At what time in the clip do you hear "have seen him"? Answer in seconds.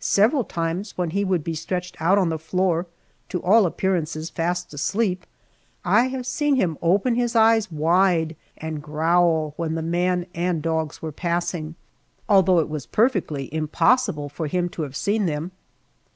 6.08-6.76